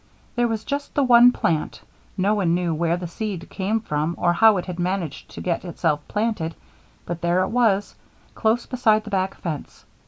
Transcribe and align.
There 0.35 0.47
was 0.47 0.63
just 0.63 0.95
the 0.95 1.03
one 1.03 1.31
plant; 1.31 1.79
no 2.17 2.33
one 2.33 2.55
knew 2.55 2.73
where 2.73 2.97
the 2.97 3.05
seed 3.05 3.47
came 3.51 3.79
from 3.79 4.15
or 4.17 4.33
how 4.33 4.57
it 4.57 4.65
had 4.65 4.79
managed 4.79 5.29
to 5.29 5.41
get 5.41 5.63
itself 5.63 5.99
planted, 6.07 6.55
but 7.05 7.21
there 7.21 7.43
it 7.43 7.49
was, 7.49 7.93
close 8.33 8.65
beside 8.65 9.03
the 9.03 9.11
back 9.11 9.35
fence. 9.35 9.85